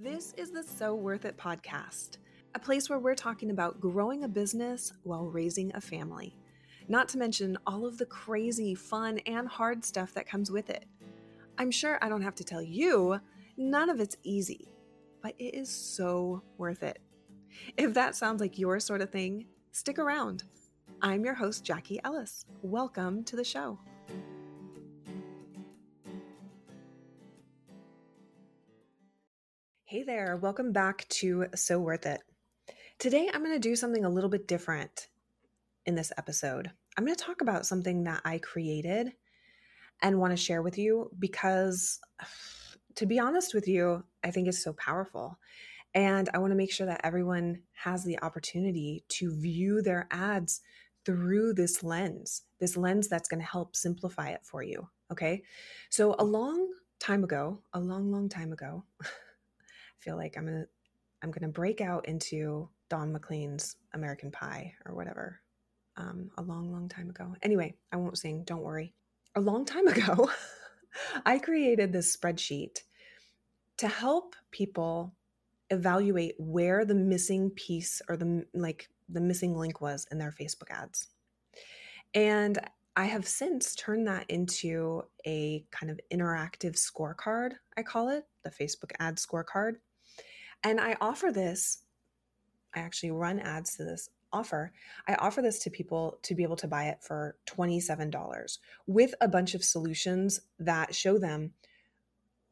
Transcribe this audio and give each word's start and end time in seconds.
This 0.00 0.32
is 0.36 0.52
the 0.52 0.62
So 0.62 0.94
Worth 0.94 1.24
It 1.24 1.36
podcast, 1.36 2.18
a 2.54 2.58
place 2.60 2.88
where 2.88 3.00
we're 3.00 3.16
talking 3.16 3.50
about 3.50 3.80
growing 3.80 4.22
a 4.22 4.28
business 4.28 4.92
while 5.02 5.26
raising 5.26 5.74
a 5.74 5.80
family, 5.80 6.38
not 6.86 7.08
to 7.08 7.18
mention 7.18 7.58
all 7.66 7.84
of 7.84 7.98
the 7.98 8.06
crazy, 8.06 8.76
fun, 8.76 9.18
and 9.26 9.48
hard 9.48 9.84
stuff 9.84 10.14
that 10.14 10.28
comes 10.28 10.52
with 10.52 10.70
it. 10.70 10.84
I'm 11.58 11.72
sure 11.72 11.98
I 12.00 12.08
don't 12.08 12.22
have 12.22 12.36
to 12.36 12.44
tell 12.44 12.62
you, 12.62 13.18
none 13.56 13.90
of 13.90 13.98
it's 13.98 14.16
easy, 14.22 14.70
but 15.20 15.34
it 15.40 15.56
is 15.56 15.68
so 15.68 16.44
worth 16.58 16.84
it. 16.84 17.00
If 17.76 17.92
that 17.94 18.14
sounds 18.14 18.40
like 18.40 18.56
your 18.56 18.78
sort 18.78 19.00
of 19.00 19.10
thing, 19.10 19.46
stick 19.72 19.98
around. 19.98 20.44
I'm 21.02 21.24
your 21.24 21.34
host, 21.34 21.64
Jackie 21.64 21.98
Ellis. 22.04 22.44
Welcome 22.62 23.24
to 23.24 23.34
the 23.34 23.42
show. 23.42 23.80
Hey 29.90 30.02
there, 30.02 30.36
welcome 30.36 30.72
back 30.72 31.08
to 31.08 31.46
So 31.54 31.80
Worth 31.80 32.04
It. 32.04 32.20
Today 32.98 33.30
I'm 33.32 33.42
going 33.42 33.58
to 33.58 33.58
do 33.58 33.74
something 33.74 34.04
a 34.04 34.10
little 34.10 34.28
bit 34.28 34.46
different 34.46 35.08
in 35.86 35.94
this 35.94 36.12
episode. 36.18 36.70
I'm 36.98 37.06
going 37.06 37.16
to 37.16 37.24
talk 37.24 37.40
about 37.40 37.64
something 37.64 38.04
that 38.04 38.20
I 38.22 38.36
created 38.36 39.14
and 40.02 40.20
want 40.20 40.32
to 40.32 40.36
share 40.36 40.60
with 40.60 40.76
you 40.76 41.10
because, 41.18 42.00
to 42.96 43.06
be 43.06 43.18
honest 43.18 43.54
with 43.54 43.66
you, 43.66 44.04
I 44.22 44.30
think 44.30 44.46
it's 44.46 44.62
so 44.62 44.74
powerful. 44.74 45.38
And 45.94 46.28
I 46.34 46.38
want 46.38 46.50
to 46.50 46.58
make 46.58 46.70
sure 46.70 46.86
that 46.86 47.00
everyone 47.02 47.62
has 47.72 48.04
the 48.04 48.20
opportunity 48.20 49.04
to 49.08 49.34
view 49.40 49.80
their 49.80 50.06
ads 50.10 50.60
through 51.06 51.54
this 51.54 51.82
lens, 51.82 52.42
this 52.60 52.76
lens 52.76 53.08
that's 53.08 53.30
going 53.30 53.40
to 53.40 53.50
help 53.50 53.74
simplify 53.74 54.32
it 54.32 54.44
for 54.44 54.62
you. 54.62 54.86
Okay. 55.10 55.44
So, 55.88 56.14
a 56.18 56.24
long 56.24 56.74
time 57.00 57.24
ago, 57.24 57.62
a 57.72 57.80
long, 57.80 58.12
long 58.12 58.28
time 58.28 58.52
ago, 58.52 58.84
feel 60.00 60.16
like 60.16 60.36
I'm 60.36 60.44
gonna 60.44 60.66
I'm 61.22 61.30
gonna 61.30 61.52
break 61.52 61.80
out 61.80 62.06
into 62.06 62.68
Don 62.88 63.12
McLean's 63.12 63.76
American 63.94 64.30
Pie 64.30 64.74
or 64.86 64.94
whatever. 64.94 65.40
Um, 65.96 66.30
a 66.38 66.42
long, 66.42 66.70
long 66.72 66.88
time 66.88 67.10
ago. 67.10 67.34
Anyway, 67.42 67.74
I 67.90 67.96
won't 67.96 68.16
sing. 68.16 68.44
Don't 68.44 68.62
worry. 68.62 68.94
A 69.34 69.40
long 69.40 69.64
time 69.64 69.88
ago, 69.88 70.30
I 71.26 71.38
created 71.38 71.92
this 71.92 72.16
spreadsheet 72.16 72.82
to 73.78 73.88
help 73.88 74.36
people 74.50 75.14
evaluate 75.70 76.34
where 76.38 76.84
the 76.84 76.94
missing 76.94 77.50
piece 77.50 78.00
or 78.08 78.16
the 78.16 78.44
like 78.54 78.88
the 79.08 79.20
missing 79.20 79.56
link 79.56 79.80
was 79.80 80.06
in 80.10 80.18
their 80.18 80.32
Facebook 80.32 80.70
ads. 80.70 81.08
And 82.14 82.58
I 82.96 83.04
have 83.04 83.26
since 83.28 83.74
turned 83.74 84.06
that 84.08 84.28
into 84.28 85.02
a 85.26 85.64
kind 85.70 85.90
of 85.90 86.00
interactive 86.12 86.74
scorecard, 86.76 87.52
I 87.76 87.82
call 87.82 88.08
it, 88.08 88.24
the 88.42 88.50
Facebook 88.50 88.92
ad 88.98 89.16
scorecard. 89.16 89.76
And 90.62 90.80
I 90.80 90.96
offer 91.00 91.30
this, 91.30 91.78
I 92.74 92.80
actually 92.80 93.10
run 93.10 93.38
ads 93.38 93.76
to 93.76 93.84
this 93.84 94.10
offer. 94.32 94.72
I 95.06 95.14
offer 95.14 95.40
this 95.40 95.58
to 95.60 95.70
people 95.70 96.18
to 96.22 96.34
be 96.34 96.42
able 96.42 96.56
to 96.56 96.68
buy 96.68 96.84
it 96.84 96.98
for 97.02 97.36
$27 97.46 98.58
with 98.86 99.14
a 99.20 99.28
bunch 99.28 99.54
of 99.54 99.64
solutions 99.64 100.40
that 100.58 100.94
show 100.94 101.18
them 101.18 101.52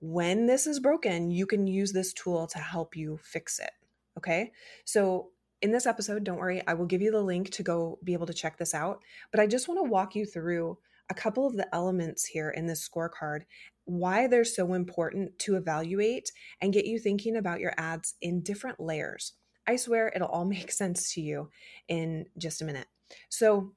when 0.00 0.46
this 0.46 0.66
is 0.66 0.80
broken, 0.80 1.30
you 1.30 1.46
can 1.46 1.66
use 1.66 1.92
this 1.92 2.12
tool 2.12 2.46
to 2.48 2.58
help 2.58 2.96
you 2.96 3.18
fix 3.22 3.58
it. 3.58 3.70
Okay. 4.18 4.52
So 4.84 5.30
in 5.62 5.72
this 5.72 5.86
episode, 5.86 6.24
don't 6.24 6.38
worry, 6.38 6.62
I 6.66 6.74
will 6.74 6.86
give 6.86 7.02
you 7.02 7.10
the 7.10 7.22
link 7.22 7.50
to 7.50 7.62
go 7.62 7.98
be 8.04 8.12
able 8.12 8.26
to 8.26 8.34
check 8.34 8.58
this 8.58 8.74
out. 8.74 9.00
But 9.30 9.40
I 9.40 9.46
just 9.46 9.68
want 9.68 9.78
to 9.84 9.90
walk 9.90 10.14
you 10.14 10.26
through 10.26 10.78
a 11.08 11.14
couple 11.14 11.46
of 11.46 11.56
the 11.56 11.72
elements 11.74 12.24
here 12.24 12.50
in 12.50 12.66
this 12.66 12.86
scorecard 12.88 13.42
why 13.86 14.26
they're 14.26 14.44
so 14.44 14.74
important 14.74 15.38
to 15.38 15.54
evaluate 15.56 16.32
and 16.60 16.72
get 16.72 16.86
you 16.86 16.98
thinking 16.98 17.36
about 17.36 17.60
your 17.60 17.72
ads 17.78 18.14
in 18.20 18.42
different 18.42 18.80
layers. 18.80 19.34
I 19.66 19.76
swear 19.76 20.12
it'll 20.14 20.28
all 20.28 20.44
make 20.56 20.70
sense 20.70 21.14
to 21.14 21.20
you 21.20 21.50
in 21.88 22.26
just 22.36 22.60
a 22.60 22.64
minute. 22.64 22.88
So, 23.28 23.72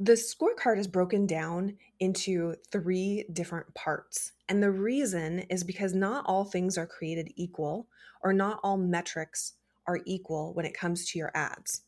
the 0.00 0.12
scorecard 0.12 0.78
is 0.78 0.88
broken 0.88 1.24
down 1.24 1.76
into 2.00 2.56
three 2.72 3.24
different 3.32 3.72
parts. 3.74 4.32
And 4.48 4.60
the 4.60 4.72
reason 4.72 5.40
is 5.50 5.62
because 5.62 5.94
not 5.94 6.24
all 6.26 6.44
things 6.44 6.76
are 6.76 6.86
created 6.86 7.32
equal, 7.36 7.86
or 8.20 8.32
not 8.32 8.58
all 8.64 8.76
metrics 8.76 9.52
are 9.86 10.00
equal 10.04 10.52
when 10.52 10.66
it 10.66 10.74
comes 10.74 11.08
to 11.08 11.18
your 11.18 11.30
ads. 11.32 11.82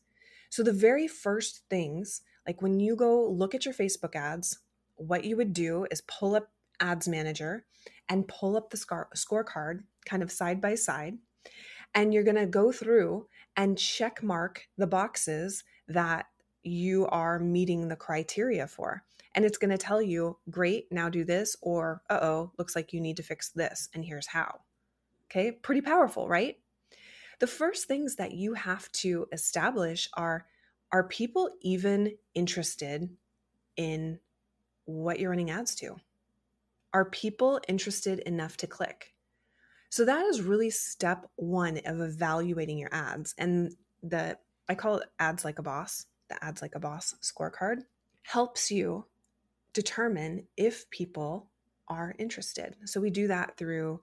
So, 0.49 0.63
the 0.63 0.71
very 0.71 1.07
first 1.07 1.63
things, 1.69 2.21
like 2.47 2.61
when 2.61 2.79
you 2.79 2.95
go 2.95 3.27
look 3.27 3.53
at 3.53 3.65
your 3.65 3.73
Facebook 3.73 4.15
ads, 4.15 4.59
what 4.95 5.25
you 5.25 5.35
would 5.35 5.53
do 5.53 5.85
is 5.91 6.01
pull 6.01 6.35
up 6.35 6.49
ads 6.79 7.07
manager 7.07 7.65
and 8.09 8.27
pull 8.27 8.55
up 8.55 8.69
the 8.69 8.77
score- 8.77 9.09
scorecard 9.15 9.81
kind 10.05 10.23
of 10.23 10.31
side 10.31 10.61
by 10.61 10.75
side. 10.75 11.17
And 11.93 12.13
you're 12.13 12.23
going 12.23 12.35
to 12.35 12.45
go 12.45 12.71
through 12.71 13.27
and 13.55 13.77
check 13.77 14.23
mark 14.23 14.67
the 14.77 14.87
boxes 14.87 15.63
that 15.87 16.25
you 16.63 17.07
are 17.07 17.39
meeting 17.39 17.87
the 17.87 17.95
criteria 17.95 18.67
for. 18.67 19.03
And 19.35 19.45
it's 19.45 19.57
going 19.57 19.71
to 19.71 19.77
tell 19.77 20.01
you, 20.01 20.37
great, 20.49 20.87
now 20.91 21.09
do 21.09 21.23
this, 21.23 21.55
or 21.61 22.01
uh 22.09 22.19
oh, 22.21 22.51
looks 22.57 22.75
like 22.75 22.91
you 22.91 23.01
need 23.01 23.17
to 23.17 23.23
fix 23.23 23.49
this, 23.49 23.87
and 23.93 24.03
here's 24.03 24.27
how. 24.27 24.61
Okay, 25.29 25.51
pretty 25.51 25.81
powerful, 25.81 26.27
right? 26.27 26.55
The 27.39 27.47
first 27.47 27.85
things 27.85 28.15
that 28.15 28.31
you 28.31 28.55
have 28.55 28.91
to 28.93 29.27
establish 29.31 30.09
are 30.15 30.47
are 30.91 31.03
people 31.03 31.49
even 31.61 32.13
interested 32.33 33.09
in 33.75 34.19
what 34.85 35.19
you're 35.19 35.29
running 35.29 35.51
ads 35.51 35.75
to? 35.75 35.97
Are 36.93 37.05
people 37.05 37.59
interested 37.67 38.19
enough 38.19 38.57
to 38.57 38.67
click? 38.67 39.13
So 39.89 40.05
that 40.05 40.25
is 40.25 40.41
really 40.41 40.69
step 40.69 41.29
one 41.35 41.79
of 41.85 42.01
evaluating 42.01 42.77
your 42.77 42.93
ads. 42.93 43.35
And 43.37 43.75
the 44.03 44.37
I 44.69 44.75
call 44.75 44.97
it 44.97 45.09
ads 45.19 45.45
like 45.45 45.59
a 45.59 45.63
boss, 45.63 46.05
the 46.29 46.43
ads 46.43 46.61
like 46.61 46.75
a 46.75 46.79
boss 46.79 47.15
scorecard 47.21 47.83
helps 48.23 48.69
you 48.69 49.05
determine 49.73 50.47
if 50.57 50.89
people 50.89 51.47
are 51.87 52.15
interested. 52.17 52.75
So 52.85 52.99
we 52.99 53.09
do 53.09 53.27
that 53.27 53.55
through 53.57 54.01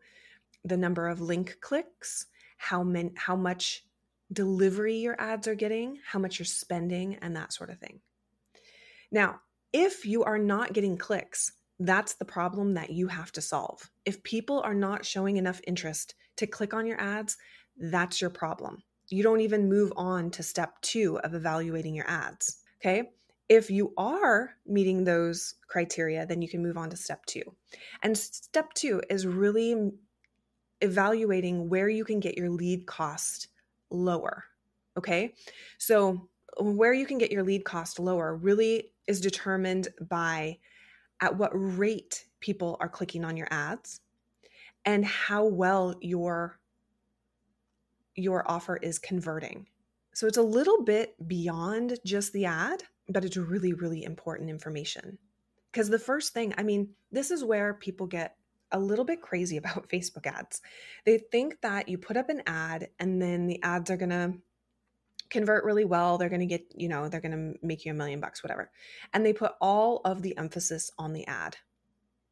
the 0.65 0.77
number 0.77 1.09
of 1.09 1.21
link 1.21 1.59
clicks, 1.61 2.27
how 2.57 2.83
many 2.83 3.13
how 3.17 3.37
much 3.37 3.85
delivery 4.33 4.97
your 4.97 5.21
ads 5.21 5.47
are 5.47 5.55
getting, 5.55 5.99
how 6.07 6.19
much 6.19 6.39
you're 6.39 6.47
spending, 6.47 7.17
and 7.17 7.37
that 7.37 7.53
sort 7.53 7.71
of 7.71 7.79
thing. 7.79 8.01
Now, 9.11 9.41
if 9.73 10.05
you 10.05 10.25
are 10.25 10.39
not 10.39 10.73
getting 10.73 10.97
clicks, 10.97 11.53
that's 11.79 12.15
the 12.15 12.25
problem 12.25 12.75
that 12.75 12.91
you 12.91 13.09
have 13.09 13.33
to 13.33 13.41
solve. 13.41 13.91
If 14.05 14.23
people 14.23 14.61
are 14.61 14.75
not 14.75 15.05
showing 15.05 15.37
enough 15.37 15.61
interest 15.67 16.15
to 16.37 16.47
click 16.47 16.73
on 16.73 16.87
your 16.87 17.01
ads, 17.01 17.37
that's 17.77 18.21
your 18.21 18.31
problem. 18.31 18.83
You 19.09 19.23
don't 19.23 19.41
even 19.41 19.69
move 19.69 19.93
on 19.97 20.31
to 20.33 20.43
step 20.43 20.81
two 20.81 21.19
of 21.21 21.35
evaluating 21.35 21.95
your 21.95 22.09
ads. 22.09 22.59
Okay. 22.81 23.11
If 23.49 23.71
you 23.71 23.93
are 23.99 24.55
meeting 24.67 25.05
those 25.05 25.55
criteria, 25.69 26.25
then 26.25 26.41
you 26.41 26.49
can 26.49 26.63
move 26.63 26.79
on 26.79 26.89
to 26.91 26.97
step 26.97 27.27
two. 27.27 27.43
And 28.03 28.17
step 28.17 28.73
two 28.75 29.03
is 29.11 29.27
really 29.27 29.91
evaluating 30.81 31.69
where 31.69 31.89
you 31.89 32.05
can 32.05 32.21
get 32.21 32.39
your 32.39 32.51
lead 32.51 32.87
cost 32.87 33.49
lower. 33.91 34.45
Okay. 34.97 35.35
So, 35.79 36.29
where 36.61 36.93
you 36.93 37.05
can 37.05 37.19
get 37.19 37.33
your 37.33 37.43
lead 37.43 37.65
cost 37.65 37.99
lower 37.99 38.37
really 38.37 38.93
is 39.07 39.21
determined 39.21 39.89
by 40.09 40.59
at 41.21 41.37
what 41.37 41.51
rate 41.53 42.27
people 42.41 42.77
are 42.81 42.89
clicking 42.89 43.25
on 43.25 43.37
your 43.37 43.49
ads 43.51 44.01
and 44.85 45.05
how 45.05 45.45
well 45.45 45.95
your 46.01 46.59
your 48.17 48.49
offer 48.49 48.77
is 48.77 48.99
converting. 48.99 49.67
So 50.13 50.29
it's 50.29 50.37
a 50.37 50.43
little 50.43 50.85
bit 50.85 51.17
beyond 51.27 51.99
just 52.05 52.33
the 52.33 52.45
ad, 52.45 52.85
but 53.09 53.25
it's 53.25 53.37
really 53.37 53.73
really 53.73 54.05
important 54.05 54.51
information. 54.51 55.19
Cuz 55.73 55.89
the 55.89 55.99
first 55.99 56.33
thing, 56.33 56.55
I 56.57 56.63
mean, 56.63 56.95
this 57.11 57.31
is 57.31 57.43
where 57.43 57.75
people 57.75 58.07
get 58.07 58.37
a 58.73 58.79
little 58.79 59.05
bit 59.05 59.23
crazy 59.23 59.57
about 59.59 59.89
Facebook 59.89 60.27
ads. 60.27 60.61
They 61.05 61.19
think 61.19 61.61
that 61.63 61.89
you 61.89 61.99
put 61.99 62.17
up 62.17 62.29
an 62.29 62.43
ad 62.47 62.89
and 62.99 63.21
then 63.21 63.47
the 63.47 63.63
ads 63.63 63.91
are 63.91 63.97
going 63.97 64.11
to 64.11 64.35
convert 65.31 65.65
really 65.65 65.85
well. 65.85 66.19
They're 66.19 66.29
going 66.29 66.41
to 66.41 66.47
get, 66.47 66.65
you 66.77 66.89
know, 66.89 67.09
they're 67.09 67.21
going 67.21 67.55
to 67.55 67.67
make 67.67 67.85
you 67.85 67.93
a 67.93 67.95
million 67.95 68.21
bucks, 68.21 68.43
whatever. 68.43 68.71
And 69.13 69.25
they 69.25 69.33
put 69.33 69.53
all 69.61 70.01
of 70.05 70.23
the 70.23 70.37
emphasis 70.37 70.91
on 70.99 71.13
the 71.13 71.27
ad. 71.27 71.57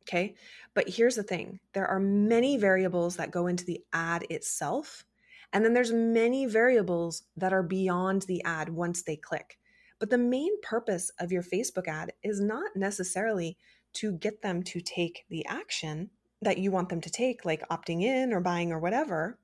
Okay. 0.02 0.34
But 0.74 0.88
here's 0.88 1.16
the 1.16 1.22
thing 1.22 1.60
there 1.72 1.86
are 1.86 2.00
many 2.00 2.56
variables 2.56 3.16
that 3.16 3.30
go 3.30 3.46
into 3.46 3.64
the 3.64 3.82
ad 3.92 4.24
itself. 4.30 5.04
And 5.52 5.64
then 5.64 5.74
there's 5.74 5.92
many 5.92 6.46
variables 6.46 7.24
that 7.36 7.52
are 7.52 7.62
beyond 7.62 8.22
the 8.22 8.42
ad 8.44 8.68
once 8.70 9.02
they 9.02 9.16
click. 9.16 9.58
But 9.98 10.08
the 10.08 10.18
main 10.18 10.60
purpose 10.62 11.10
of 11.20 11.30
your 11.30 11.42
Facebook 11.42 11.86
ad 11.86 12.12
is 12.22 12.40
not 12.40 12.74
necessarily 12.74 13.58
to 13.94 14.12
get 14.12 14.42
them 14.42 14.62
to 14.64 14.80
take 14.80 15.24
the 15.28 15.44
action 15.46 16.10
that 16.42 16.58
you 16.58 16.70
want 16.70 16.88
them 16.88 17.00
to 17.00 17.10
take, 17.10 17.44
like 17.44 17.66
opting 17.70 18.02
in 18.02 18.32
or 18.32 18.40
buying 18.40 18.72
or 18.72 18.78
whatever 18.78 19.38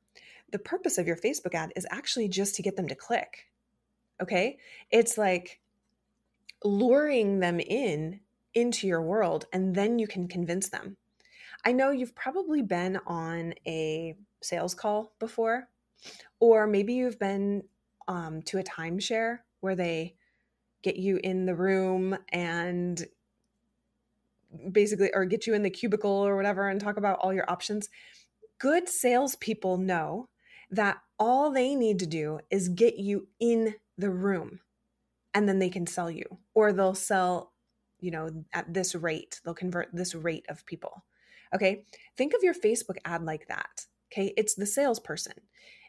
the 0.50 0.58
purpose 0.58 0.98
of 0.98 1.06
your 1.06 1.16
Facebook 1.16 1.54
ad 1.54 1.72
is 1.76 1.86
actually 1.90 2.28
just 2.28 2.54
to 2.54 2.62
get 2.62 2.76
them 2.76 2.88
to 2.88 2.94
click. 2.94 3.46
Okay. 4.20 4.58
It's 4.90 5.18
like 5.18 5.60
luring 6.64 7.40
them 7.40 7.60
in 7.60 8.20
into 8.54 8.86
your 8.86 9.02
world, 9.02 9.44
and 9.52 9.74
then 9.74 9.98
you 9.98 10.06
can 10.06 10.26
convince 10.26 10.68
them. 10.70 10.96
I 11.64 11.72
know 11.72 11.90
you've 11.90 12.14
probably 12.14 12.62
been 12.62 12.98
on 13.06 13.54
a 13.66 14.16
sales 14.42 14.74
call 14.74 15.12
before, 15.18 15.68
or 16.40 16.66
maybe 16.66 16.94
you've 16.94 17.18
been 17.18 17.62
um, 18.08 18.42
to 18.42 18.58
a 18.58 18.64
timeshare 18.64 19.40
where 19.60 19.76
they 19.76 20.14
get 20.82 20.96
you 20.96 21.20
in 21.22 21.44
the 21.44 21.54
room 21.54 22.16
and 22.32 23.04
basically, 24.72 25.10
or 25.14 25.24
get 25.24 25.46
you 25.46 25.54
in 25.54 25.62
the 25.62 25.70
cubicle 25.70 26.10
or 26.10 26.36
whatever 26.36 26.68
and 26.68 26.80
talk 26.80 26.96
about 26.96 27.18
all 27.20 27.32
your 27.32 27.50
options. 27.50 27.88
Good 28.58 28.88
salespeople 28.88 29.78
know 29.78 30.28
that 30.70 30.98
all 31.18 31.50
they 31.50 31.74
need 31.74 31.98
to 32.00 32.06
do 32.06 32.40
is 32.50 32.68
get 32.68 32.98
you 32.98 33.28
in 33.40 33.74
the 33.96 34.10
room 34.10 34.60
and 35.34 35.48
then 35.48 35.58
they 35.58 35.70
can 35.70 35.86
sell 35.86 36.10
you, 36.10 36.24
or 36.54 36.72
they'll 36.72 36.94
sell, 36.94 37.52
you 38.00 38.10
know, 38.10 38.44
at 38.52 38.72
this 38.72 38.94
rate, 38.94 39.40
they'll 39.44 39.54
convert 39.54 39.88
this 39.92 40.14
rate 40.14 40.46
of 40.48 40.64
people. 40.66 41.04
Okay. 41.54 41.84
Think 42.16 42.34
of 42.34 42.42
your 42.42 42.54
Facebook 42.54 42.96
ad 43.04 43.22
like 43.22 43.48
that. 43.48 43.86
Okay. 44.12 44.32
It's 44.36 44.54
the 44.54 44.66
salesperson. 44.66 45.34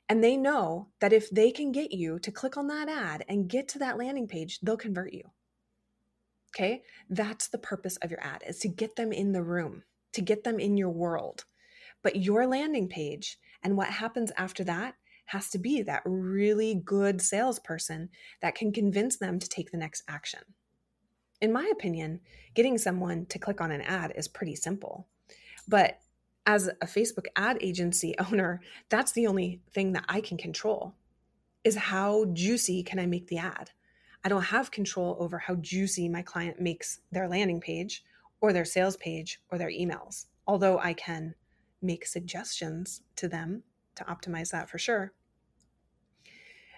And 0.07 0.23
they 0.23 0.37
know 0.37 0.87
that 1.01 1.13
if 1.13 1.29
they 1.29 1.51
can 1.51 1.71
get 1.71 1.91
you 1.91 2.19
to 2.19 2.31
click 2.31 2.57
on 2.57 2.67
that 2.67 2.89
ad 2.89 3.25
and 3.27 3.47
get 3.47 3.67
to 3.69 3.79
that 3.79 3.97
landing 3.97 4.27
page, 4.27 4.59
they'll 4.61 4.77
convert 4.77 5.13
you. 5.13 5.23
Okay. 6.55 6.81
That's 7.09 7.47
the 7.47 7.57
purpose 7.57 7.97
of 7.97 8.11
your 8.11 8.21
ad 8.21 8.43
is 8.47 8.59
to 8.59 8.67
get 8.67 8.95
them 8.95 9.11
in 9.11 9.31
the 9.31 9.43
room, 9.43 9.83
to 10.13 10.21
get 10.21 10.43
them 10.43 10.59
in 10.59 10.77
your 10.77 10.89
world. 10.89 11.45
But 12.01 12.17
your 12.17 12.47
landing 12.47 12.87
page 12.87 13.37
and 13.63 13.77
what 13.77 13.89
happens 13.89 14.31
after 14.37 14.63
that 14.63 14.95
has 15.25 15.49
to 15.51 15.59
be 15.59 15.83
that 15.83 16.01
really 16.05 16.81
good 16.83 17.21
salesperson 17.21 18.09
that 18.41 18.55
can 18.55 18.71
convince 18.71 19.17
them 19.17 19.37
to 19.37 19.47
take 19.47 19.71
the 19.71 19.77
next 19.77 20.03
action. 20.07 20.39
In 21.41 21.53
my 21.53 21.69
opinion, 21.71 22.21
getting 22.55 22.77
someone 22.77 23.25
to 23.27 23.39
click 23.39 23.61
on 23.61 23.71
an 23.71 23.81
ad 23.81 24.13
is 24.15 24.27
pretty 24.27 24.55
simple. 24.55 25.07
But 25.67 25.99
as 26.45 26.67
a 26.67 26.85
Facebook 26.85 27.27
ad 27.35 27.57
agency 27.61 28.15
owner, 28.31 28.61
that's 28.89 29.11
the 29.11 29.27
only 29.27 29.61
thing 29.71 29.93
that 29.93 30.05
I 30.09 30.21
can 30.21 30.37
control 30.37 30.95
is 31.63 31.75
how 31.75 32.25
juicy 32.33 32.83
can 32.83 32.99
I 32.99 33.05
make 33.05 33.27
the 33.27 33.37
ad? 33.37 33.71
I 34.23 34.29
don't 34.29 34.43
have 34.43 34.71
control 34.71 35.17
over 35.19 35.37
how 35.37 35.55
juicy 35.55 36.09
my 36.09 36.21
client 36.21 36.59
makes 36.59 36.99
their 37.11 37.27
landing 37.27 37.61
page 37.61 38.03
or 38.41 38.53
their 38.53 38.65
sales 38.65 38.97
page 38.97 39.41
or 39.51 39.57
their 39.57 39.71
emails. 39.71 40.25
Although 40.47 40.79
I 40.79 40.93
can 40.93 41.35
make 41.81 42.05
suggestions 42.05 43.01
to 43.15 43.27
them 43.27 43.63
to 43.95 44.03
optimize 44.03 44.51
that 44.51 44.69
for 44.69 44.77
sure. 44.77 45.13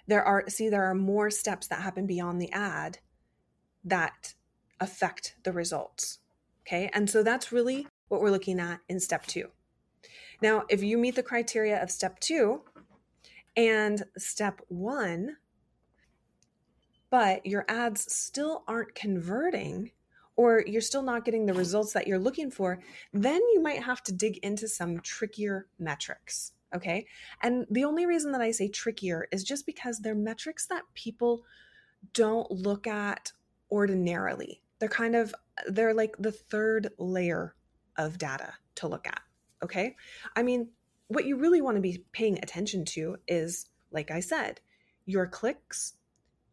There 0.08 0.24
are 0.24 0.44
see 0.50 0.70
there 0.70 0.86
are 0.86 0.96
more 0.96 1.30
steps 1.30 1.68
that 1.68 1.82
happen 1.82 2.06
beyond 2.06 2.42
the 2.42 2.52
ad 2.52 3.00
that 3.84 4.34
affect 4.80 5.36
the 5.44 5.52
results. 5.52 6.20
Okay? 6.66 6.90
And 6.94 7.10
so 7.10 7.24
that's 7.24 7.52
really 7.52 7.88
what 8.08 8.22
we're 8.22 8.30
looking 8.30 8.60
at 8.60 8.82
in 8.90 9.00
step 9.00 9.26
2. 9.26 9.50
Now, 10.42 10.64
if 10.70 10.82
you 10.82 10.98
meet 10.98 11.16
the 11.16 11.24
criteria 11.24 11.82
of 11.82 11.92
step 11.92 12.20
two 12.20 12.62
and 13.56 14.04
step 14.18 14.62
one, 14.70 15.38
but 17.12 17.46
your 17.46 17.66
ads 17.68 18.12
still 18.12 18.64
aren't 18.68 18.96
converting, 18.96 19.92
or 20.36 20.64
you're 20.66 20.82
still 20.82 21.04
not 21.04 21.26
getting 21.26 21.46
the 21.46 21.54
results 21.54 21.94
that 21.94 22.08
you're 22.08 22.18
looking 22.18 22.50
for, 22.50 22.80
then 23.14 23.42
you 23.54 23.62
might 23.62 23.84
have 23.84 24.02
to 24.02 24.12
dig 24.12 24.38
into 24.38 24.68
some 24.68 25.00
trickier 25.02 25.68
metrics. 25.78 26.54
Okay. 26.74 27.06
And 27.44 27.68
the 27.70 27.84
only 27.84 28.06
reason 28.06 28.32
that 28.32 28.42
I 28.42 28.52
say 28.52 28.70
trickier 28.70 29.28
is 29.32 29.44
just 29.44 29.66
because 29.66 30.00
they're 30.00 30.16
metrics 30.16 30.68
that 30.68 30.84
people 30.96 31.44
don't 32.14 32.50
look 32.50 32.88
at 32.88 33.34
ordinarily. 33.70 34.62
They're 34.80 34.88
kind 34.88 35.16
of, 35.16 35.36
they're 35.68 35.94
like 35.94 36.16
the 36.18 36.32
third 36.32 36.90
layer 36.98 37.56
of 37.98 38.18
data 38.18 38.54
to 38.76 38.88
look 38.88 39.06
at. 39.06 39.20
Okay. 39.62 39.98
I 40.36 40.44
mean, 40.44 40.70
what 41.10 41.26
you 41.26 41.36
really 41.36 41.62
want 41.62 41.76
to 41.76 41.82
be 41.82 42.06
paying 42.14 42.38
attention 42.38 42.86
to 42.86 43.18
is, 43.28 43.68
like 43.92 44.10
I 44.10 44.22
said, 44.22 44.62
your 45.06 45.28
clicks, 45.28 45.96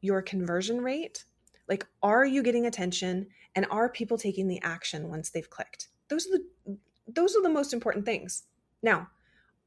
your 0.00 0.22
conversion 0.22 0.80
rate. 0.80 1.24
Like, 1.68 1.86
are 2.02 2.24
you 2.24 2.42
getting 2.42 2.66
attention 2.66 3.26
and 3.54 3.66
are 3.70 3.88
people 3.88 4.16
taking 4.16 4.48
the 4.48 4.60
action 4.62 5.08
once 5.08 5.30
they've 5.30 5.48
clicked? 5.48 5.88
Those 6.08 6.26
are 6.26 6.38
the 6.38 6.78
those 7.06 7.34
are 7.34 7.42
the 7.42 7.48
most 7.48 7.72
important 7.72 8.04
things. 8.04 8.44
Now, 8.82 9.08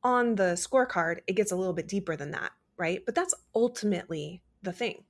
on 0.03 0.35
the 0.35 0.53
scorecard, 0.53 1.19
it 1.27 1.33
gets 1.33 1.51
a 1.51 1.55
little 1.55 1.73
bit 1.73 1.87
deeper 1.87 2.15
than 2.15 2.31
that, 2.31 2.51
right? 2.77 3.03
But 3.05 3.15
that's 3.15 3.33
ultimately 3.55 4.41
the 4.61 4.71
thing. 4.71 5.03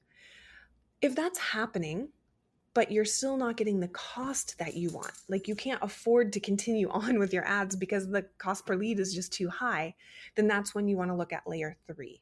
If 1.01 1.15
that's 1.15 1.39
happening, 1.39 2.09
but 2.73 2.91
you're 2.91 3.05
still 3.05 3.37
not 3.37 3.57
getting 3.57 3.79
the 3.79 3.89
cost 3.89 4.57
that 4.59 4.75
you 4.75 4.89
want. 4.91 5.11
Like 5.27 5.47
you 5.47 5.55
can't 5.55 5.83
afford 5.83 6.33
to 6.33 6.39
continue 6.39 6.89
on 6.91 7.19
with 7.19 7.33
your 7.33 7.45
ads 7.45 7.75
because 7.75 8.09
the 8.09 8.25
cost 8.37 8.65
per 8.65 8.75
lead 8.75 8.99
is 8.99 9.13
just 9.13 9.33
too 9.33 9.49
high, 9.49 9.95
then 10.35 10.47
that's 10.47 10.73
when 10.73 10.87
you 10.87 10.97
want 10.97 11.09
to 11.09 11.15
look 11.15 11.33
at 11.33 11.47
layer 11.47 11.77
3. 11.87 12.21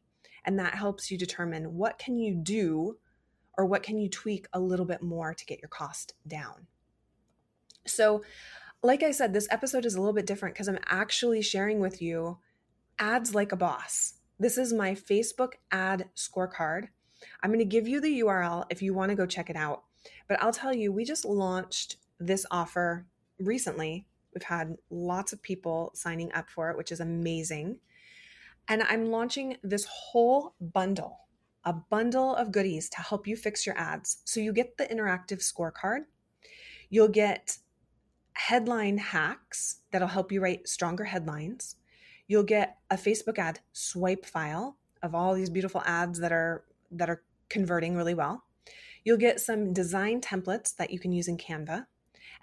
And 0.49 0.57
that 0.57 0.73
helps 0.73 1.11
you 1.11 1.17
determine 1.17 1.75
what 1.75 1.99
can 1.99 2.17
you 2.17 2.33
do 2.33 2.97
or 3.55 3.65
what 3.65 3.83
can 3.83 3.99
you 3.99 4.09
tweak 4.09 4.47
a 4.51 4.59
little 4.59 4.85
bit 4.85 5.03
more 5.03 5.33
to 5.33 5.45
get 5.45 5.61
your 5.61 5.69
cost 5.69 6.13
down. 6.27 6.65
So, 7.85 8.23
like 8.81 9.03
I 9.03 9.11
said, 9.11 9.33
this 9.33 9.47
episode 9.51 9.85
is 9.85 9.95
a 9.95 9.99
little 9.99 10.13
bit 10.13 10.25
different 10.25 10.55
because 10.55 10.67
I'm 10.67 10.79
actually 10.87 11.41
sharing 11.41 11.79
with 11.79 12.01
you 12.01 12.39
ads 12.97 13.35
like 13.35 13.51
a 13.51 13.57
boss. 13.57 14.13
This 14.39 14.57
is 14.57 14.73
my 14.73 14.95
Facebook 14.95 15.53
ad 15.71 16.09
scorecard. 16.15 16.87
I'm 17.43 17.49
going 17.49 17.59
to 17.59 17.65
give 17.65 17.87
you 17.87 18.01
the 18.01 18.21
URL 18.21 18.65
if 18.69 18.81
you 18.81 18.93
want 18.93 19.09
to 19.09 19.15
go 19.15 19.25
check 19.25 19.49
it 19.49 19.57
out 19.57 19.83
but 20.27 20.41
I'll 20.41 20.53
tell 20.53 20.75
you, 20.75 20.91
we 20.91 21.05
just 21.05 21.25
launched 21.25 21.97
this 22.19 22.45
offer 22.51 23.05
recently. 23.39 24.05
We've 24.33 24.43
had 24.43 24.75
lots 24.89 25.33
of 25.33 25.41
people 25.41 25.91
signing 25.95 26.31
up 26.33 26.49
for 26.49 26.69
it, 26.69 26.77
which 26.77 26.91
is 26.91 26.99
amazing. 26.99 27.79
And 28.69 28.83
I'm 28.83 29.07
launching 29.09 29.57
this 29.63 29.85
whole 29.85 30.53
bundle, 30.61 31.21
a 31.65 31.73
bundle 31.73 32.35
of 32.35 32.51
goodies 32.51 32.87
to 32.89 33.01
help 33.01 33.25
you 33.25 33.35
fix 33.35 33.65
your 33.65 33.77
ads. 33.77 34.19
So 34.25 34.39
you 34.39 34.53
get 34.53 34.77
the 34.77 34.85
interactive 34.85 35.41
scorecard, 35.41 36.01
you'll 36.89 37.07
get 37.07 37.57
headline 38.33 38.99
hacks 38.99 39.81
that'll 39.91 40.07
help 40.07 40.31
you 40.31 40.39
write 40.39 40.69
stronger 40.69 41.03
headlines. 41.03 41.75
You'll 42.27 42.43
get 42.43 42.77
a 42.91 42.95
Facebook 42.95 43.39
ad 43.39 43.59
swipe 43.73 44.25
file 44.25 44.77
of 45.01 45.15
all 45.15 45.33
these 45.33 45.49
beautiful 45.49 45.81
ads 45.85 46.19
that 46.19 46.31
are 46.31 46.63
that 46.91 47.09
are 47.09 47.23
converting 47.49 47.95
really 47.95 48.13
well. 48.13 48.43
You'll 49.03 49.17
get 49.17 49.39
some 49.39 49.73
design 49.73 50.21
templates 50.21 50.75
that 50.75 50.91
you 50.91 50.99
can 50.99 51.11
use 51.11 51.27
in 51.27 51.37
Canva. 51.37 51.87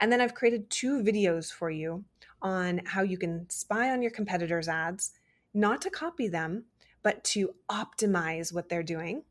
And 0.00 0.10
then 0.10 0.20
I've 0.20 0.34
created 0.34 0.70
two 0.70 1.02
videos 1.02 1.52
for 1.52 1.70
you 1.70 2.04
on 2.42 2.82
how 2.84 3.02
you 3.02 3.16
can 3.16 3.48
spy 3.48 3.90
on 3.90 4.02
your 4.02 4.10
competitors' 4.10 4.68
ads, 4.68 5.12
not 5.56 5.80
to 5.80 5.90
copy 5.90 6.28
them, 6.28 6.64
but 7.02 7.24
to 7.24 7.54
optimize 7.70 8.52
what 8.52 8.68
they're 8.68 8.82
doing. 8.82 9.22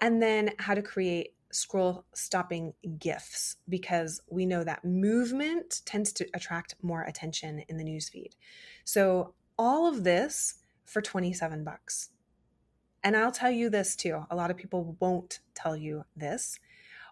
And 0.00 0.22
then 0.22 0.52
how 0.58 0.74
to 0.74 0.82
create 0.82 1.34
scroll 1.50 2.04
stopping 2.14 2.74
GIFs 2.98 3.56
because 3.68 4.20
we 4.30 4.46
know 4.46 4.62
that 4.62 4.84
movement 4.84 5.82
tends 5.84 6.12
to 6.12 6.26
attract 6.32 6.76
more 6.82 7.02
attention 7.02 7.64
in 7.68 7.76
the 7.76 7.84
newsfeed. 7.84 8.32
So 8.84 9.34
all 9.58 9.88
of 9.88 10.04
this 10.04 10.56
for 10.84 11.02
27 11.02 11.64
bucks. 11.64 12.10
And 13.02 13.16
I'll 13.16 13.32
tell 13.32 13.50
you 13.50 13.68
this 13.68 13.96
too. 13.96 14.24
A 14.30 14.36
lot 14.36 14.50
of 14.50 14.56
people 14.56 14.96
won't 15.00 15.40
tell 15.54 15.76
you 15.76 16.04
this. 16.14 16.60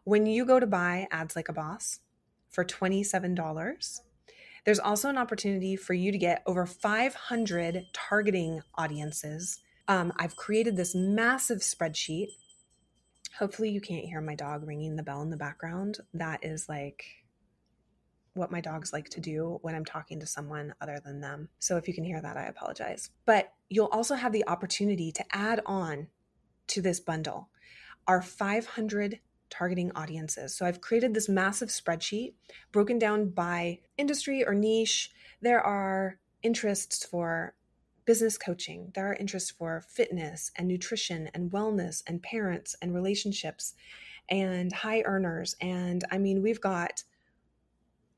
When 0.05 0.27
you 0.27 0.45
go 0.45 0.61
to 0.61 0.67
buy 0.67 1.09
Ads 1.11 1.35
Like 1.35 1.49
a 1.49 1.53
Boss 1.53 2.01
for 2.49 2.65
$27, 2.65 4.01
there's 4.67 4.81
also 4.81 5.09
an 5.09 5.17
opportunity 5.17 5.77
for 5.77 5.95
you 5.95 6.11
to 6.11 6.19
get 6.19 6.43
over 6.45 6.67
500 6.67 7.87
targeting 7.93 8.61
audiences. 8.75 9.61
Um, 9.87 10.13
I've 10.19 10.35
created 10.35 10.77
this 10.77 10.93
massive 10.95 11.61
spreadsheet. 11.61 12.27
Hopefully, 13.39 13.71
you 13.71 13.81
can't 13.81 14.05
hear 14.05 14.21
my 14.21 14.35
dog 14.35 14.67
ringing 14.67 14.97
the 14.97 15.05
bell 15.05 15.23
in 15.23 15.31
the 15.31 15.37
background. 15.37 15.99
That 16.15 16.45
is 16.45 16.69
like 16.69 17.05
what 18.35 18.51
my 18.51 18.61
dogs 18.61 18.93
like 18.93 19.09
to 19.11 19.21
do 19.21 19.59
when 19.63 19.77
I'm 19.77 19.85
talking 19.85 20.19
to 20.21 20.27
someone 20.27 20.75
other 20.81 21.01
than 21.03 21.21
them. 21.21 21.49
So 21.61 21.77
if 21.77 21.87
you 21.87 21.95
can 21.95 22.05
hear 22.05 22.21
that, 22.21 22.37
I 22.37 22.47
apologize. 22.47 23.11
But 23.25 23.53
you'll 23.71 23.87
also 23.87 24.17
have 24.17 24.33
the 24.33 24.47
opportunity 24.49 25.13
to 25.13 25.25
add 25.33 25.63
on 25.65 26.09
to 26.69 26.83
this 26.83 26.99
bundle 27.01 27.49
our 28.09 28.23
500 28.23 29.19
targeting 29.51 29.93
audiences. 29.95 30.55
So 30.55 30.67
I've 30.67 30.81
created 30.81 31.15
this 31.15 31.29
massive 31.29 31.69
spreadsheet 31.69 32.35
broken 32.73 32.99
down 32.99 33.31
by 33.31 33.81
industry 33.97 34.45
or 34.45 34.55
niche. 34.55 35.11
There 35.41 35.61
are 35.61 36.19
interests 36.43 37.05
for 37.05 37.55
business 38.05 38.39
coaching, 38.39 38.93
there 38.95 39.11
are 39.11 39.15
interests 39.15 39.51
for 39.51 39.83
fitness 39.89 40.53
and 40.55 40.69
nutrition 40.69 41.29
and 41.35 41.51
wellness 41.51 42.05
and 42.07 42.23
parents 42.23 42.77
and 42.81 42.95
relationships 42.95 43.75
and 44.29 44.73
high 44.73 45.03
earners. 45.05 45.57
And 45.61 46.05
I 46.11 46.19
mean, 46.19 46.43
we've 46.43 46.61
got 46.61 47.03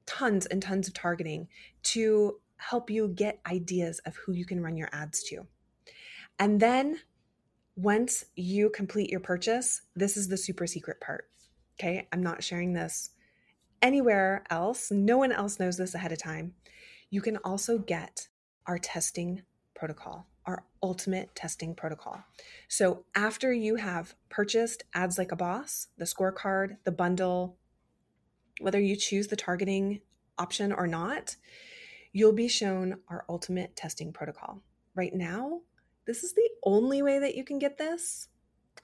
tons 0.05 0.47
and 0.47 0.63
tons 0.63 0.89
of 0.89 0.95
targeting 0.95 1.49
to 1.83 2.39
help 2.57 2.91
you 2.91 3.09
get 3.09 3.41
ideas 3.47 4.01
of 4.01 4.17
who 4.17 4.33
you 4.33 4.45
can 4.45 4.61
run 4.61 4.77
your 4.77 4.89
ads 4.93 5.23
to. 5.25 5.47
And 6.39 6.61
then 6.61 7.01
once 7.79 8.25
you 8.35 8.69
complete 8.71 9.09
your 9.09 9.21
purchase, 9.21 9.83
this 9.95 10.17
is 10.17 10.27
the 10.27 10.37
super 10.37 10.67
secret 10.67 11.01
part. 11.01 11.27
Okay, 11.79 12.09
I'm 12.13 12.25
not 12.25 12.43
sharing 12.43 12.73
this 12.73 13.11
anywhere 13.81 14.43
else. 14.51 14.91
No 14.91 15.17
one 15.17 15.31
else 15.31 15.61
knows 15.61 15.77
this 15.77 15.95
ahead 15.95 16.11
of 16.11 16.19
time. 16.21 16.55
you 17.11 17.21
can 17.21 17.37
also 17.39 17.79
get 17.79 18.27
our 18.67 18.79
testing 18.79 19.43
protocol, 19.77 20.27
our 20.45 20.65
ultimate 20.83 21.33
testing 21.37 21.73
protocol. 21.73 22.25
So 22.67 23.05
after 23.15 23.53
you 23.53 23.77
have 23.77 24.17
purchased 24.29 24.83
Ads 24.93 25.17
Like 25.17 25.31
a 25.31 25.37
Boss, 25.37 25.87
the 25.97 26.05
scorecard, 26.05 26.79
the 26.85 26.93
bundle, 26.93 27.57
whether 28.61 28.81
you 28.81 28.97
choose 28.97 29.29
the 29.29 29.37
targeting 29.37 30.01
option 30.37 30.73
or 30.73 30.89
not, 30.89 31.37
you'll 32.13 32.33
be 32.33 32.49
shown 32.49 32.97
our 33.09 33.25
ultimate 33.29 33.77
testing 33.77 34.13
protocol. 34.13 34.63
Right 34.97 35.15
now, 35.15 35.61
this 36.09 36.25
is 36.25 36.33
the 36.33 36.51
only 36.65 37.03
way 37.03 37.19
that 37.19 37.35
you 37.35 37.45
can 37.45 37.59
get 37.59 37.77
this. 37.77 38.29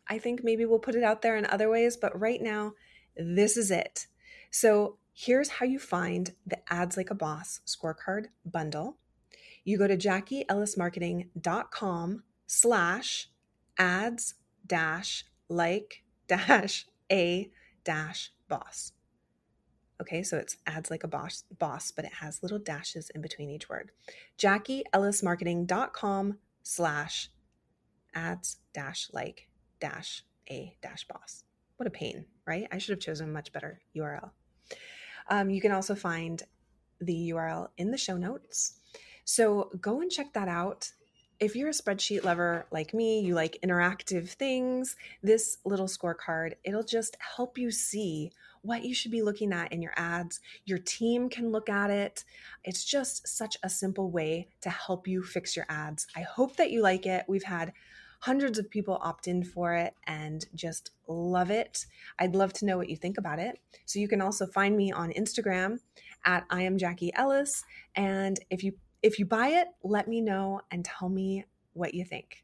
I 0.06 0.18
think 0.18 0.44
maybe 0.44 0.66
we'll 0.66 0.78
put 0.78 0.94
it 0.94 1.02
out 1.02 1.22
there 1.22 1.38
in 1.38 1.46
other 1.46 1.70
ways, 1.70 1.96
but 1.96 2.20
right 2.20 2.42
now, 2.42 2.74
this 3.16 3.56
is 3.56 3.70
it. 3.70 4.08
So 4.50 4.98
here's 5.14 5.48
how 5.48 5.64
you 5.64 5.78
find 5.78 6.34
the 6.46 6.58
Ads 6.70 6.98
Like 6.98 7.08
a 7.08 7.14
Boss 7.14 7.60
scorecard 7.66 8.26
bundle. 8.44 8.98
You 9.64 9.78
go 9.78 9.86
to 9.86 9.96
jackieellismarketing.com 9.96 12.22
slash 12.46 13.30
ads 13.78 14.34
dash 14.66 15.24
like 15.48 16.02
dash 16.28 16.86
a 17.10 17.50
dash 17.84 18.32
boss. 18.48 18.92
Okay, 19.98 20.22
so 20.22 20.36
it's 20.36 20.58
ads 20.66 20.90
like 20.90 21.04
a 21.04 21.08
boss, 21.08 21.44
boss, 21.58 21.90
but 21.90 22.04
it 22.04 22.12
has 22.20 22.42
little 22.42 22.58
dashes 22.58 23.08
in 23.14 23.22
between 23.22 23.48
each 23.48 23.70
word. 23.70 23.92
JackieEllisMarketing.com 24.38 26.36
slash 26.64 27.30
ads 28.14 28.56
dash 28.72 29.08
like 29.12 29.48
dash 29.80 30.24
a 30.50 30.76
dash 30.82 31.06
boss. 31.06 31.44
What 31.76 31.86
a 31.86 31.90
pain, 31.90 32.24
right? 32.46 32.66
I 32.72 32.78
should 32.78 32.92
have 32.92 33.00
chosen 33.00 33.28
a 33.28 33.32
much 33.32 33.52
better 33.52 33.80
URL. 33.96 34.30
Um, 35.28 35.50
you 35.50 35.60
can 35.60 35.72
also 35.72 35.94
find 35.94 36.42
the 37.00 37.30
URL 37.30 37.68
in 37.76 37.90
the 37.90 37.98
show 37.98 38.16
notes. 38.16 38.80
So 39.24 39.70
go 39.80 40.00
and 40.00 40.10
check 40.10 40.32
that 40.34 40.48
out. 40.48 40.90
If 41.40 41.56
you're 41.56 41.68
a 41.68 41.72
spreadsheet 41.72 42.24
lover 42.24 42.66
like 42.70 42.94
me, 42.94 43.20
you 43.20 43.34
like 43.34 43.58
interactive 43.64 44.30
things, 44.30 44.96
this 45.22 45.58
little 45.64 45.86
scorecard, 45.86 46.54
it'll 46.62 46.84
just 46.84 47.16
help 47.36 47.58
you 47.58 47.70
see 47.70 48.32
what 48.62 48.84
you 48.84 48.94
should 48.94 49.10
be 49.10 49.22
looking 49.22 49.52
at 49.52 49.72
in 49.72 49.82
your 49.82 49.92
ads. 49.96 50.40
Your 50.64 50.78
team 50.78 51.28
can 51.28 51.50
look 51.50 51.68
at 51.68 51.90
it. 51.90 52.24
It's 52.64 52.84
just 52.84 53.28
such 53.28 53.58
a 53.62 53.68
simple 53.68 54.10
way 54.10 54.48
to 54.62 54.70
help 54.70 55.06
you 55.06 55.22
fix 55.22 55.54
your 55.54 55.66
ads. 55.68 56.06
I 56.16 56.22
hope 56.22 56.56
that 56.56 56.70
you 56.70 56.80
like 56.80 57.04
it. 57.04 57.24
We've 57.28 57.44
had 57.44 57.72
hundreds 58.20 58.58
of 58.58 58.70
people 58.70 58.98
opt 59.02 59.28
in 59.28 59.44
for 59.44 59.74
it 59.74 59.94
and 60.06 60.46
just 60.54 60.92
love 61.06 61.50
it. 61.50 61.84
I'd 62.18 62.34
love 62.34 62.54
to 62.54 62.64
know 62.64 62.78
what 62.78 62.88
you 62.88 62.96
think 62.96 63.18
about 63.18 63.38
it. 63.38 63.58
So 63.84 63.98
you 63.98 64.08
can 64.08 64.22
also 64.22 64.46
find 64.46 64.74
me 64.78 64.92
on 64.92 65.12
Instagram 65.12 65.80
at 66.24 66.46
I 66.48 66.62
am 66.62 66.78
Jackie 66.78 67.12
Ellis. 67.14 67.64
And 67.94 68.40
if 68.48 68.64
you 68.64 68.72
if 69.04 69.18
you 69.18 69.26
buy 69.26 69.48
it, 69.48 69.68
let 69.82 70.08
me 70.08 70.22
know 70.22 70.62
and 70.70 70.82
tell 70.82 71.10
me 71.10 71.44
what 71.74 71.92
you 71.92 72.06
think. 72.06 72.42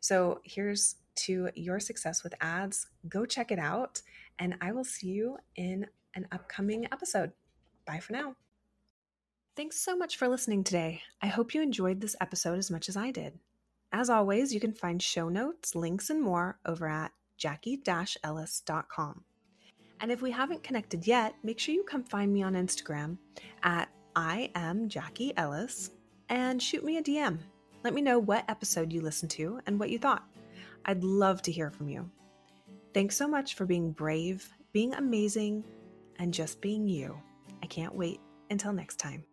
So 0.00 0.40
here's 0.42 0.96
to 1.16 1.50
your 1.54 1.78
success 1.80 2.24
with 2.24 2.34
ads. 2.40 2.86
Go 3.08 3.26
check 3.26 3.52
it 3.52 3.58
out 3.58 4.00
and 4.38 4.54
I 4.62 4.72
will 4.72 4.84
see 4.84 5.08
you 5.08 5.36
in 5.54 5.86
an 6.14 6.26
upcoming 6.32 6.86
episode. 6.90 7.32
Bye 7.84 7.98
for 7.98 8.14
now. 8.14 8.36
Thanks 9.54 9.78
so 9.78 9.96
much 9.96 10.16
for 10.16 10.28
listening 10.28 10.64
today. 10.64 11.02
I 11.20 11.26
hope 11.26 11.52
you 11.52 11.60
enjoyed 11.60 12.00
this 12.00 12.16
episode 12.22 12.58
as 12.58 12.70
much 12.70 12.88
as 12.88 12.96
I 12.96 13.10
did. 13.10 13.38
As 13.92 14.08
always, 14.08 14.54
you 14.54 14.60
can 14.60 14.72
find 14.72 15.02
show 15.02 15.28
notes, 15.28 15.74
links, 15.74 16.08
and 16.08 16.22
more 16.22 16.58
over 16.64 16.88
at 16.88 17.12
jackie 17.36 17.82
ellis.com. 18.24 19.24
And 20.00 20.10
if 20.10 20.22
we 20.22 20.30
haven't 20.30 20.62
connected 20.62 21.06
yet, 21.06 21.34
make 21.42 21.58
sure 21.58 21.74
you 21.74 21.82
come 21.82 22.04
find 22.04 22.32
me 22.32 22.42
on 22.42 22.54
Instagram 22.54 23.18
at 23.62 23.90
I 24.16 24.50
am 24.54 24.88
Jackie 24.88 25.36
Ellis 25.36 25.90
and 26.28 26.62
shoot 26.62 26.84
me 26.84 26.98
a 26.98 27.02
DM. 27.02 27.38
Let 27.84 27.94
me 27.94 28.02
know 28.02 28.18
what 28.18 28.48
episode 28.48 28.92
you 28.92 29.00
listened 29.00 29.30
to 29.32 29.60
and 29.66 29.78
what 29.78 29.90
you 29.90 29.98
thought. 29.98 30.24
I'd 30.84 31.04
love 31.04 31.42
to 31.42 31.52
hear 31.52 31.70
from 31.70 31.88
you. 31.88 32.10
Thanks 32.94 33.16
so 33.16 33.28
much 33.28 33.54
for 33.54 33.66
being 33.66 33.92
brave, 33.92 34.48
being 34.72 34.94
amazing, 34.94 35.64
and 36.18 36.34
just 36.34 36.60
being 36.60 36.88
you. 36.88 37.16
I 37.62 37.66
can't 37.66 37.94
wait 37.94 38.20
until 38.50 38.72
next 38.72 38.96
time. 38.96 39.24